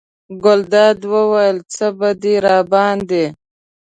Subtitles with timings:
[0.43, 3.25] ګلداد وویل: څه به دې راباندې.